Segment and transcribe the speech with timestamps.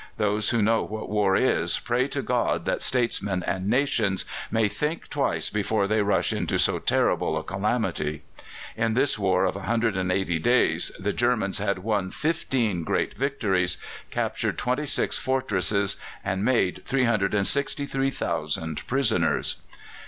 [0.17, 5.09] Those who know what war is pray to God that statesmen and nations may think
[5.09, 8.23] twice before they rush into so terrible a calamity.
[8.75, 13.77] In this war of 180 days the Germans had won fifteen great victories,
[14.09, 19.57] captured twenty six fortresses, and made 363,000 prisoners.